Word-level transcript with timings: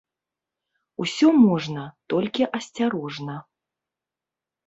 Усё 1.05 1.27
можна, 1.47 1.83
толькі 2.13 2.49
асцярожна. 2.59 3.35